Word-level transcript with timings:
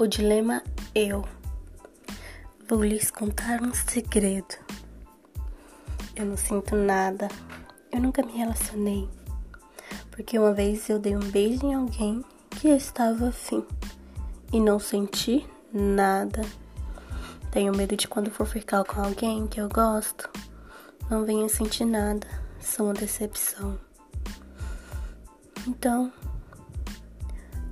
O 0.00 0.06
dilema 0.06 0.62
eu. 0.94 1.22
Vou 2.66 2.82
lhes 2.82 3.10
contar 3.10 3.60
um 3.60 3.74
segredo. 3.74 4.54
Eu 6.16 6.24
não 6.24 6.38
sinto 6.38 6.74
nada. 6.74 7.28
Eu 7.92 8.00
nunca 8.00 8.22
me 8.22 8.32
relacionei. 8.32 9.06
Porque 10.10 10.38
uma 10.38 10.54
vez 10.54 10.88
eu 10.88 10.98
dei 10.98 11.14
um 11.14 11.30
beijo 11.30 11.66
em 11.66 11.74
alguém 11.74 12.24
que 12.48 12.68
estava 12.68 13.28
afim 13.28 13.62
e 14.50 14.58
não 14.58 14.78
senti 14.78 15.46
nada. 15.70 16.46
Tenho 17.50 17.76
medo 17.76 17.94
de 17.94 18.08
quando 18.08 18.30
for 18.30 18.46
ficar 18.46 18.82
com 18.84 19.02
alguém 19.02 19.46
que 19.46 19.60
eu 19.60 19.68
gosto, 19.68 20.30
não 21.10 21.26
venha 21.26 21.46
sentir 21.46 21.84
nada. 21.84 22.26
Sou 22.58 22.86
uma 22.86 22.94
decepção. 22.94 23.78
Então, 25.68 26.10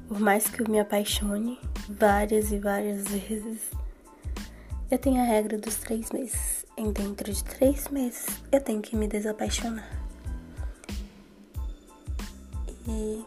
por 0.09 0.19
mais 0.19 0.49
que 0.49 0.63
eu 0.63 0.69
me 0.69 0.81
apaixone, 0.81 1.61
várias 1.87 2.51
e 2.51 2.59
várias 2.59 3.07
vezes. 3.07 3.61
Eu 4.91 4.99
tenho 4.99 5.21
a 5.21 5.25
regra 5.25 5.59
dos 5.59 5.77
três 5.77 6.11
meses. 6.11 6.65
Em 6.79 6.91
dentro 6.91 7.31
de 7.31 7.45
três 7.45 7.89
meses, 7.89 8.27
eu 8.51 8.59
tenho 8.59 8.81
que 8.81 8.97
me 8.97 9.07
desapaixonar. 9.07 9.87
E 12.89 13.23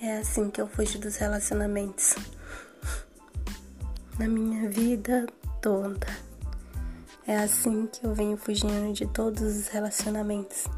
é 0.00 0.18
assim 0.18 0.50
que 0.50 0.60
eu 0.60 0.68
fujo 0.68 1.00
dos 1.00 1.16
relacionamentos. 1.16 2.14
Na 4.16 4.28
minha 4.28 4.68
vida 4.68 5.26
toda. 5.60 6.06
É 7.26 7.38
assim 7.38 7.88
que 7.88 8.06
eu 8.06 8.14
venho 8.14 8.36
fugindo 8.36 8.92
de 8.92 9.06
todos 9.08 9.42
os 9.42 9.66
relacionamentos. 9.66 10.68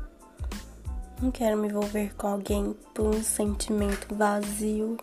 Não 1.21 1.31
quero 1.31 1.59
me 1.59 1.69
envolver 1.69 2.15
com 2.15 2.29
alguém 2.29 2.75
por 2.95 3.15
um 3.15 3.23
sentimento 3.23 4.15
vazio 4.15 4.97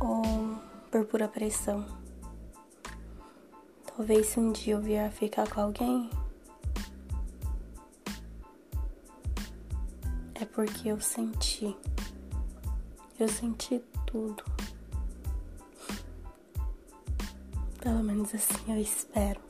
ou 0.00 0.22
por 0.90 1.04
pura 1.06 1.28
pressão. 1.28 1.84
Talvez 3.86 4.26
se 4.26 4.40
um 4.40 4.52
dia 4.52 4.74
eu 4.74 4.80
vier 4.80 5.10
ficar 5.10 5.48
com 5.48 5.60
alguém, 5.60 6.10
é 10.34 10.44
porque 10.44 10.88
eu 10.88 11.00
senti. 11.00 11.76
Eu 13.18 13.28
senti 13.28 13.82
tudo. 14.06 14.44
Pelo 17.80 18.02
menos 18.02 18.34
assim 18.34 18.72
eu 18.72 18.80
espero. 18.80 19.40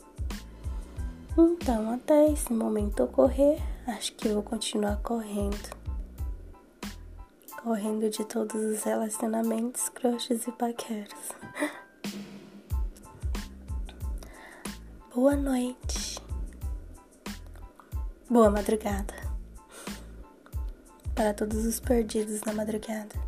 Então, 1.37 1.93
até 1.93 2.31
esse 2.31 2.53
momento 2.53 3.03
ocorrer, 3.03 3.61
acho 3.87 4.15
que 4.15 4.29
eu 4.29 4.35
vou 4.35 4.43
continuar 4.43 4.97
correndo 4.99 5.86
correndo 7.67 8.09
de 8.09 8.25
todos 8.25 8.55
os 8.55 8.85
relacionamentos, 8.85 9.89
crushes 9.89 10.47
e 10.47 10.53
paqueras. 10.53 11.35
Boa 15.13 15.35
noite. 15.35 16.23
Boa 18.31 18.53
madrugada. 18.53 19.15
Para 21.17 21.35
todos 21.35 21.67
os 21.67 21.81
perdidos 21.81 22.43
na 22.43 22.53
madrugada. 22.53 23.26